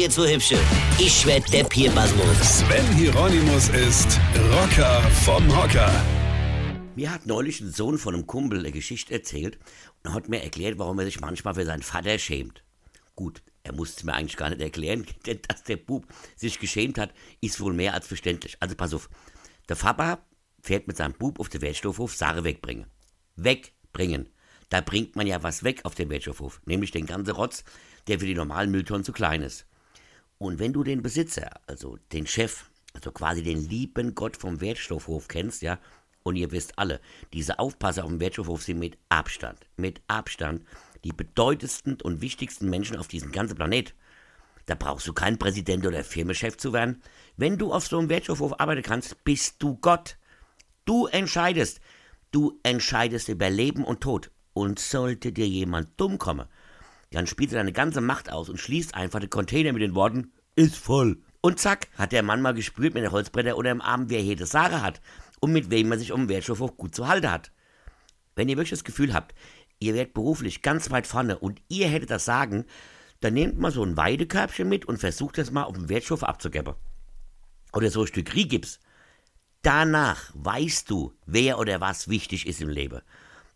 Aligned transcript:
jetzt 0.00 0.14
so 0.14 0.26
hübsche. 0.26 0.58
Ich 0.98 1.26
werd 1.26 1.52
der 1.52 1.64
Pierpasmus. 1.64 2.60
Sven 2.60 2.96
Hieronymus 2.96 3.68
ist 3.68 4.18
Rocker 4.50 5.02
vom 5.24 5.46
Hocker. 5.54 5.92
Mir 6.96 7.12
hat 7.12 7.26
neulich 7.26 7.60
ein 7.60 7.70
Sohn 7.70 7.98
von 7.98 8.14
einem 8.14 8.26
Kumpel 8.26 8.60
eine 8.60 8.72
Geschichte 8.72 9.12
erzählt 9.12 9.58
und 10.02 10.14
hat 10.14 10.30
mir 10.30 10.42
erklärt, 10.42 10.78
warum 10.78 10.98
er 10.98 11.04
sich 11.04 11.20
manchmal 11.20 11.54
für 11.54 11.66
seinen 11.66 11.82
Vater 11.82 12.18
schämt. 12.18 12.64
Gut, 13.14 13.42
er 13.62 13.74
musste 13.74 14.06
mir 14.06 14.14
eigentlich 14.14 14.38
gar 14.38 14.48
nicht 14.48 14.62
erklären, 14.62 15.06
denn 15.26 15.40
dass 15.46 15.64
der 15.64 15.76
Bub 15.76 16.06
sich 16.34 16.58
geschämt 16.58 16.96
hat, 16.96 17.12
ist 17.42 17.60
wohl 17.60 17.74
mehr 17.74 17.92
als 17.92 18.06
verständlich. 18.06 18.56
Also 18.60 18.76
pass 18.76 18.94
auf, 18.94 19.10
der 19.68 19.74
Papa 19.74 20.24
fährt 20.62 20.88
mit 20.88 20.96
seinem 20.96 21.12
Bub 21.12 21.38
auf 21.38 21.50
den 21.50 21.60
Wertstoffhof 21.60 22.14
Sache 22.14 22.42
wegbringen. 22.42 22.86
Wegbringen. 23.36 24.30
Da 24.70 24.80
bringt 24.80 25.14
man 25.14 25.26
ja 25.26 25.42
was 25.42 25.62
weg 25.62 25.80
auf 25.84 25.94
den 25.94 26.08
Wertstoffhof, 26.08 26.62
nämlich 26.64 26.90
den 26.90 27.04
ganzen 27.04 27.32
Rotz, 27.32 27.64
der 28.08 28.18
für 28.18 28.26
die 28.26 28.34
normalen 28.34 28.70
Mülltonnen 28.70 29.04
zu 29.04 29.12
klein 29.12 29.42
ist. 29.42 29.66
Und 30.40 30.58
wenn 30.58 30.72
du 30.72 30.82
den 30.82 31.02
Besitzer, 31.02 31.50
also 31.66 31.98
den 32.12 32.26
Chef, 32.26 32.70
also 32.94 33.12
quasi 33.12 33.42
den 33.42 33.68
lieben 33.68 34.14
Gott 34.14 34.38
vom 34.38 34.62
Wertstoffhof 34.62 35.28
kennst, 35.28 35.60
ja, 35.60 35.78
und 36.22 36.36
ihr 36.36 36.50
wisst 36.50 36.78
alle, 36.78 37.00
diese 37.34 37.58
Aufpasser 37.58 38.04
auf 38.04 38.10
dem 38.10 38.20
Wertstoffhof 38.20 38.62
sind 38.62 38.78
mit 38.78 38.96
Abstand, 39.10 39.58
mit 39.76 40.00
Abstand 40.08 40.64
die 41.04 41.12
bedeutendsten 41.12 42.00
und 42.00 42.22
wichtigsten 42.22 42.70
Menschen 42.70 42.96
auf 42.96 43.06
diesem 43.06 43.32
ganzen 43.32 43.56
Planet. 43.56 43.94
Da 44.64 44.76
brauchst 44.76 45.06
du 45.06 45.12
kein 45.12 45.38
Präsident 45.38 45.86
oder 45.86 46.02
Firmenchef 46.04 46.56
zu 46.56 46.72
werden. 46.72 47.02
Wenn 47.36 47.58
du 47.58 47.74
auf 47.74 47.86
so 47.86 47.98
einem 47.98 48.08
Wertstoffhof 48.08 48.58
arbeiten 48.60 48.82
kannst, 48.82 49.22
bist 49.24 49.62
du 49.62 49.76
Gott. 49.76 50.16
Du 50.86 51.06
entscheidest. 51.06 51.80
Du 52.30 52.58
entscheidest 52.62 53.28
über 53.28 53.50
Leben 53.50 53.84
und 53.84 54.00
Tod. 54.00 54.30
Und 54.54 54.78
sollte 54.78 55.32
dir 55.32 55.46
jemand 55.46 56.00
dumm 56.00 56.16
kommen, 56.18 56.48
dann 57.10 57.26
spielt 57.26 57.52
er 57.52 57.58
deine 57.58 57.72
ganze 57.72 58.00
Macht 58.00 58.30
aus 58.30 58.48
und 58.48 58.58
schließt 58.58 58.94
einfach 58.94 59.20
den 59.20 59.30
Container 59.30 59.72
mit 59.72 59.82
den 59.82 59.94
Worten, 59.94 60.32
ist 60.56 60.76
voll. 60.76 61.20
Und 61.40 61.58
zack, 61.58 61.88
hat 61.96 62.12
der 62.12 62.22
Mann 62.22 62.42
mal 62.42 62.54
gespürt 62.54 62.94
mit 62.94 63.02
den 63.02 63.12
Holzbretter 63.12 63.56
oder 63.56 63.70
im 63.70 63.80
Arm, 63.80 64.10
wer 64.10 64.20
hier 64.20 64.36
das 64.36 64.50
Sache 64.50 64.82
hat 64.82 65.00
und 65.40 65.52
mit 65.52 65.70
wem 65.70 65.88
man 65.88 65.98
sich 65.98 66.12
um 66.12 66.22
den 66.22 66.28
Wertstoffhof 66.28 66.76
gut 66.76 66.94
zu 66.94 67.08
halten 67.08 67.30
hat. 67.30 67.50
Wenn 68.36 68.48
ihr 68.48 68.56
wirklich 68.56 68.70
das 68.70 68.84
Gefühl 68.84 69.14
habt, 69.14 69.34
ihr 69.78 69.94
werdet 69.94 70.14
beruflich 70.14 70.62
ganz 70.62 70.90
weit 70.90 71.06
vorne 71.06 71.38
und 71.38 71.60
ihr 71.68 71.88
hättet 71.88 72.10
das 72.10 72.24
Sagen, 72.24 72.66
dann 73.20 73.34
nehmt 73.34 73.58
mal 73.58 73.72
so 73.72 73.82
ein 73.82 73.96
Weidekörbchen 73.96 74.68
mit 74.68 74.84
und 74.84 74.98
versucht 74.98 75.38
es 75.38 75.50
mal 75.50 75.64
auf 75.64 75.74
dem 75.74 75.88
Wertstoff 75.88 76.22
abzugeben. 76.22 76.74
Oder 77.72 77.90
so 77.90 78.02
ein 78.02 78.06
Stück 78.06 78.34
Riegips. 78.34 78.80
Danach 79.62 80.30
weißt 80.34 80.88
du, 80.90 81.12
wer 81.26 81.58
oder 81.58 81.80
was 81.80 82.08
wichtig 82.08 82.46
ist 82.46 82.60
im 82.60 82.68
Leben. 82.68 83.00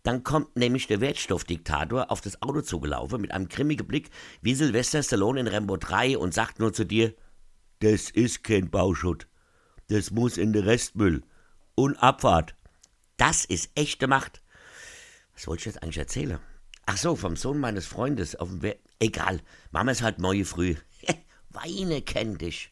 Dann 0.05 0.23
kommt 0.23 0.55
nämlich 0.55 0.85
der 0.85 1.01
Wertstoffdiktator 1.01 2.11
auf 2.11 2.21
das 2.21 2.39
Auto 2.43 2.61
zugelaufen 2.61 3.19
mit 3.19 3.31
einem 3.31 3.49
grimmigen 3.49 3.87
Blick 3.87 4.11
wie 4.39 4.53
Sylvester 4.53 5.01
Stallone 5.01 5.39
in 5.39 5.47
Rambo 5.47 5.77
3 5.77 6.19
und 6.19 6.31
sagt 6.31 6.59
nur 6.59 6.73
zu 6.73 6.85
dir, 6.85 7.15
das 7.79 8.11
ist 8.11 8.43
kein 8.43 8.69
Bauschutt. 8.69 9.27
Das 9.87 10.11
muss 10.11 10.37
in 10.37 10.53
den 10.53 10.63
Restmüll. 10.63 11.23
Und 11.73 11.97
Abfahrt. 11.97 12.55
Das 13.17 13.45
ist 13.45 13.71
echte 13.73 14.05
Macht. 14.05 14.43
Was 15.33 15.47
wollte 15.47 15.61
ich 15.61 15.65
jetzt 15.65 15.81
eigentlich 15.81 15.97
erzählen? 15.97 16.37
Ach 16.85 16.97
so, 16.97 17.15
vom 17.15 17.35
Sohn 17.35 17.59
meines 17.59 17.87
Freundes 17.87 18.35
auf 18.35 18.49
dem 18.49 18.61
We 18.61 18.77
Egal, 18.99 19.41
machen 19.71 19.87
wir 19.87 19.91
es 19.91 20.03
halt 20.03 20.19
morgen 20.19 20.45
früh. 20.45 20.75
Weine 21.49 22.03
kenn 22.03 22.37
dich. 22.37 22.71